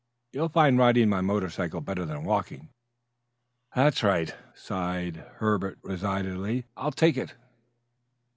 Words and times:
"You'll 0.31 0.49
find 0.49 0.79
riding 0.79 1.09
my 1.09 1.21
motorcycle 1.21 1.79
better 1.79 2.05
than 2.05 2.23
walking." 2.23 2.69
"That's 3.75 4.01
right," 4.01 4.33
sighed 4.55 5.17
Herbert 5.35 5.77
resignedly. 5.83 6.65
"I'll 6.75 6.91
take 6.91 7.17
it." 7.17 7.35